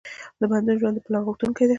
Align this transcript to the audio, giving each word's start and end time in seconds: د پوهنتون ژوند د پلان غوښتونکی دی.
د 0.39 0.41
پوهنتون 0.49 0.77
ژوند 0.81 0.95
د 0.97 0.99
پلان 1.05 1.21
غوښتونکی 1.27 1.63
دی. 1.65 1.69